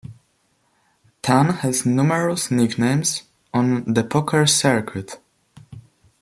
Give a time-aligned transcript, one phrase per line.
[1.21, 3.21] Tann has numerous nicknames
[3.53, 5.19] on the poker circuit.